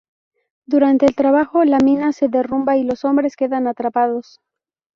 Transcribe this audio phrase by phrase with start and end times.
[0.65, 4.39] Durante el trabajo la mina se derrumba y los hombres quedan atrapados.